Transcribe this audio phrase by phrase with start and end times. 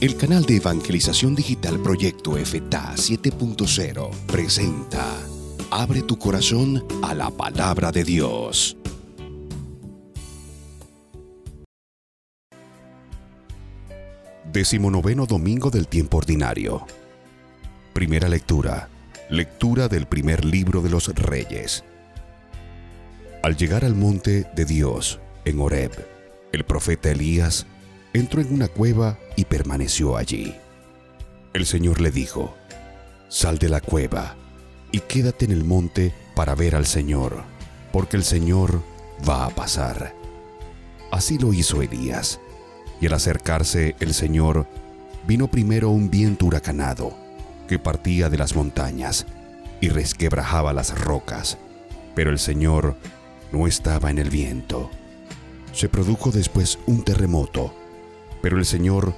[0.00, 5.04] El canal de evangelización digital Proyecto FTA 7.0 presenta
[5.70, 8.78] Abre tu corazón a la palabra de Dios.
[14.50, 16.86] Decimonoveno domingo del tiempo ordinario.
[17.92, 18.88] Primera lectura.
[19.28, 21.84] Lectura del primer libro de los Reyes.
[23.42, 25.92] Al llegar al monte de Dios, en Horeb,
[26.52, 27.66] el profeta Elías
[28.12, 30.54] entró en una cueva y permaneció allí.
[31.52, 32.54] El Señor le dijo,
[33.28, 34.36] Sal de la cueva
[34.92, 37.42] y quédate en el monte para ver al Señor,
[37.92, 38.82] porque el Señor
[39.28, 40.14] va a pasar.
[41.12, 42.40] Así lo hizo Elías,
[43.00, 44.66] y al acercarse el Señor,
[45.26, 47.16] vino primero un viento huracanado
[47.68, 49.26] que partía de las montañas
[49.80, 51.58] y resquebrajaba las rocas,
[52.14, 52.96] pero el Señor
[53.52, 54.90] no estaba en el viento.
[55.72, 57.72] Se produjo después un terremoto,
[58.42, 59.14] pero el Señor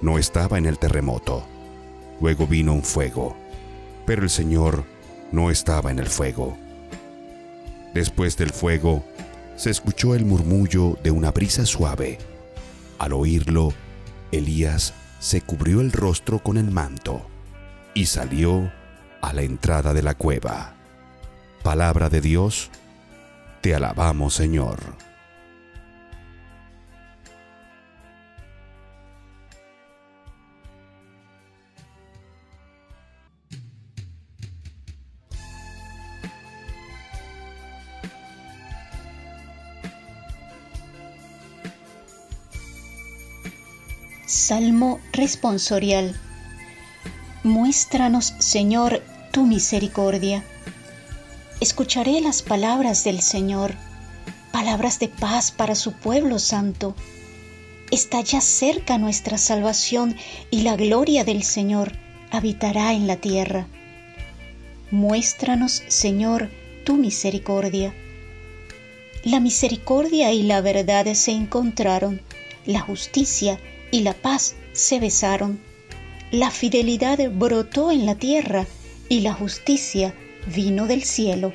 [0.00, 1.44] no estaba en el terremoto.
[2.20, 3.36] Luego vino un fuego,
[4.06, 4.84] pero el Señor
[5.30, 6.56] no estaba en el fuego.
[7.94, 9.04] Después del fuego,
[9.56, 12.18] se escuchó el murmullo de una brisa suave.
[12.98, 13.72] Al oírlo,
[14.30, 17.26] Elías se cubrió el rostro con el manto
[17.94, 18.72] y salió
[19.20, 20.74] a la entrada de la cueva.
[21.62, 22.70] Palabra de Dios,
[23.60, 24.80] te alabamos Señor.
[44.42, 46.16] Salmo responsorial.
[47.44, 50.42] Muéstranos, Señor, tu misericordia.
[51.60, 53.76] Escucharé las palabras del Señor,
[54.50, 56.96] palabras de paz para su pueblo santo.
[57.92, 60.16] Está ya cerca nuestra salvación
[60.50, 61.92] y la gloria del Señor
[62.32, 63.68] habitará en la tierra.
[64.90, 66.50] Muéstranos, Señor,
[66.84, 67.94] tu misericordia.
[69.22, 72.20] La misericordia y la verdad se encontraron,
[72.66, 73.60] la justicia
[73.92, 75.60] y la paz se besaron.
[76.32, 78.66] La fidelidad brotó en la tierra
[79.08, 80.14] y la justicia
[80.52, 81.52] vino del cielo.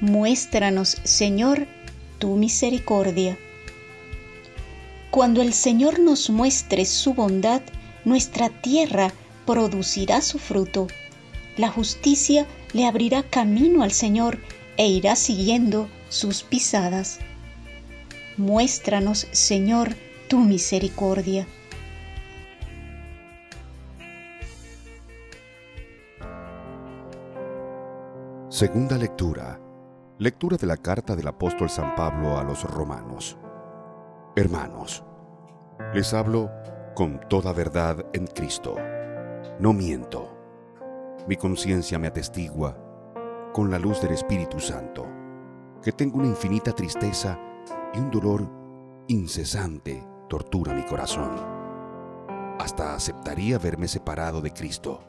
[0.00, 1.66] Muéstranos, Señor,
[2.18, 3.36] tu misericordia.
[5.10, 7.62] Cuando el Señor nos muestre su bondad,
[8.04, 9.12] nuestra tierra
[9.44, 10.86] producirá su fruto.
[11.56, 14.38] La justicia le abrirá camino al Señor
[14.76, 17.18] e irá siguiendo sus pisadas.
[18.36, 19.96] Muéstranos, Señor,
[20.28, 21.46] tu misericordia.
[28.48, 29.60] Segunda lectura.
[30.18, 33.36] Lectura de la carta del apóstol San Pablo a los romanos.
[34.34, 35.04] Hermanos,
[35.92, 36.50] les hablo
[36.94, 38.76] con toda verdad en Cristo.
[39.60, 40.32] No miento.
[41.28, 42.76] Mi conciencia me atestigua
[43.52, 45.06] con la luz del Espíritu Santo,
[45.82, 47.38] que tengo una infinita tristeza
[47.94, 48.48] y un dolor
[49.08, 51.30] incesante tortura mi corazón.
[52.58, 55.00] Hasta aceptaría verme separado de Cristo.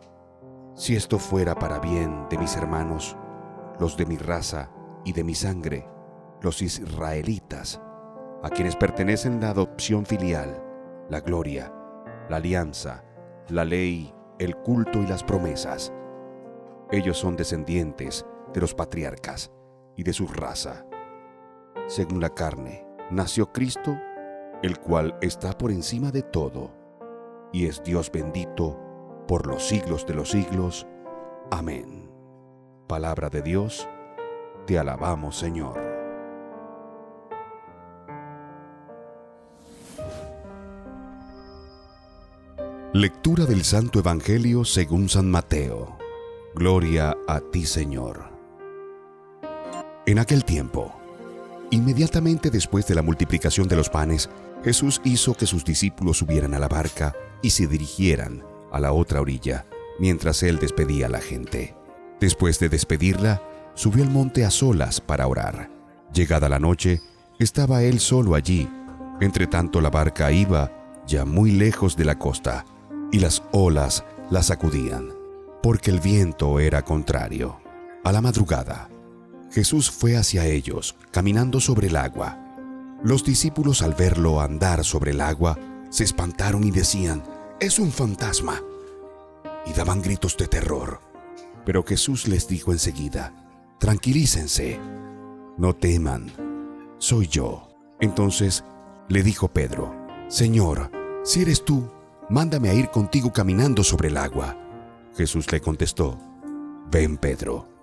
[0.76, 3.18] Si esto fuera para bien de mis hermanos,
[3.80, 4.70] los de mi raza
[5.06, 5.88] y de mi sangre,
[6.42, 7.82] los israelitas,
[8.44, 10.64] a quienes pertenecen la adopción filial,
[11.10, 11.74] la gloria,
[12.30, 13.04] la alianza,
[13.50, 15.92] la ley, el culto y las promesas.
[16.92, 19.52] Ellos son descendientes de los patriarcas
[19.96, 20.86] y de su raza.
[21.88, 23.98] Según la carne, nació Cristo
[24.64, 26.72] el cual está por encima de todo,
[27.54, 28.78] y es Dios bendito
[29.28, 30.88] por los siglos de los siglos.
[31.52, 32.10] Amén.
[32.88, 33.88] Palabra de Dios,
[34.66, 35.88] te alabamos Señor.
[42.94, 45.98] Lectura del Santo Evangelio según San Mateo.
[46.56, 48.32] Gloria a ti Señor.
[50.08, 50.97] En aquel tiempo,
[51.72, 54.30] inmediatamente después de la multiplicación de los panes,
[54.64, 59.22] Jesús hizo que sus discípulos subieran a la barca y se dirigieran a la otra
[59.22, 59.66] orilla,
[60.00, 61.76] mientras él despedía a la gente.
[62.20, 63.42] Después de despedirla,
[63.76, 65.70] subió al monte a solas para orar.
[66.14, 67.02] Llegada la noche,
[67.40, 68.68] estaba él solo allí.
[69.22, 70.72] Entre tanto la barca iba
[71.06, 72.66] ya muy lejos de la costa,
[73.12, 75.10] y las olas la sacudían,
[75.64, 77.60] porque el viento era contrario.
[78.04, 78.90] A la madrugada,
[79.58, 82.38] Jesús fue hacia ellos, caminando sobre el agua
[83.04, 85.58] los discípulos al verlo andar sobre el agua
[85.90, 87.24] se espantaron y decían,
[87.60, 88.62] es un fantasma,
[89.66, 91.02] y daban gritos de terror.
[91.66, 93.34] Pero Jesús les dijo enseguida,
[93.80, 94.80] tranquilícense,
[95.58, 96.32] no teman,
[97.00, 97.68] soy yo.
[98.00, 98.64] Entonces
[99.10, 99.92] le dijo Pedro,
[100.28, 100.92] Señor,
[101.24, 101.90] si eres tú,
[102.30, 104.56] mándame a ir contigo caminando sobre el agua.
[105.16, 106.16] Jesús le contestó,
[106.92, 107.77] Ven Pedro.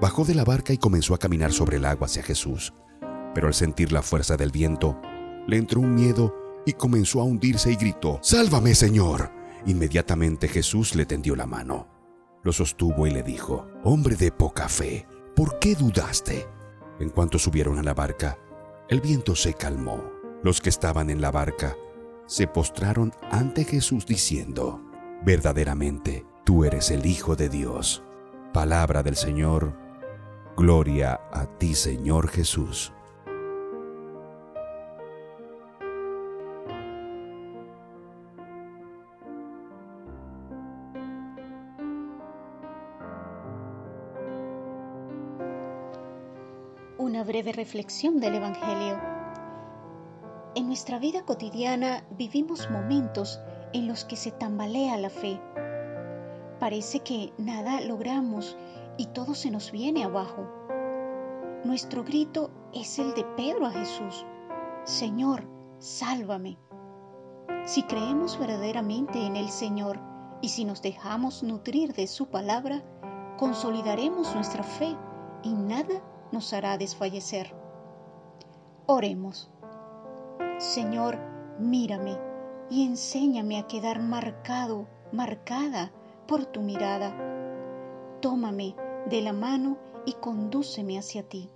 [0.00, 2.72] Bajó de la barca y comenzó a caminar sobre el agua hacia Jesús.
[3.34, 4.98] Pero al sentir la fuerza del viento,
[5.46, 9.30] le entró un miedo y comenzó a hundirse y gritó, Sálvame Señor.
[9.66, 11.86] Inmediatamente Jesús le tendió la mano,
[12.42, 15.06] lo sostuvo y le dijo, Hombre de poca fe,
[15.36, 16.46] ¿por qué dudaste?
[16.98, 18.38] En cuanto subieron a la barca,
[18.88, 20.02] el viento se calmó.
[20.42, 21.76] Los que estaban en la barca
[22.26, 24.80] se postraron ante Jesús diciendo,
[25.22, 28.02] Verdaderamente, tú eres el Hijo de Dios.
[28.54, 29.76] Palabra del Señor,
[30.60, 32.92] gloria a ti Señor Jesús.
[46.98, 49.00] Una breve reflexión del Evangelio.
[50.54, 53.40] En nuestra vida cotidiana vivimos momentos
[53.72, 55.40] en los que se tambalea la fe.
[56.58, 58.58] Parece que nada logramos
[58.96, 60.46] y todo se nos viene abajo.
[61.64, 64.24] Nuestro grito es el de Pedro a Jesús.
[64.84, 65.44] Señor,
[65.78, 66.58] sálvame.
[67.66, 70.00] Si creemos verdaderamente en el Señor
[70.40, 72.82] y si nos dejamos nutrir de su palabra,
[73.38, 74.96] consolidaremos nuestra fe
[75.42, 76.02] y nada
[76.32, 77.54] nos hará desfallecer.
[78.86, 79.50] Oremos.
[80.58, 81.18] Señor,
[81.58, 82.18] mírame
[82.70, 85.92] y enséñame a quedar marcado, marcada
[86.26, 87.29] por tu mirada.
[88.20, 88.74] Tómame
[89.08, 91.50] de la mano y condúceme hacia ti.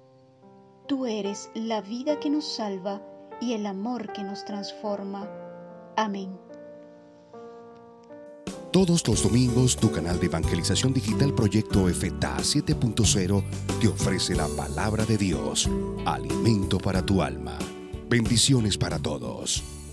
[0.86, 3.02] Tú eres la vida que nos salva
[3.40, 5.28] y el amor que nos transforma.
[5.96, 6.38] Amén.
[8.70, 13.44] Todos los domingos, tu canal de evangelización digital Proyecto FTA 7.0
[13.80, 15.70] te ofrece la palabra de Dios,
[16.04, 17.56] alimento para tu alma.
[18.08, 19.83] Bendiciones para todos.